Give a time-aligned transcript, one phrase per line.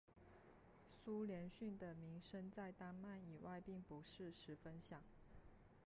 [1.05, 4.99] 苏连逊的名声在丹麦以外并不是十分响。